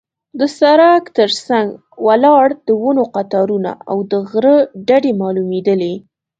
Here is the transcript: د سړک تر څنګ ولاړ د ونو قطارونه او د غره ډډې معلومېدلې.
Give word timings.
د 0.39 0.41
سړک 0.59 1.03
تر 1.17 1.29
څنګ 1.47 1.67
ولاړ 2.07 2.45
د 2.67 2.69
ونو 2.83 3.03
قطارونه 3.15 3.71
او 3.89 3.97
د 4.11 4.13
غره 4.29 4.55
ډډې 4.87 5.11
معلومېدلې. 5.21 5.93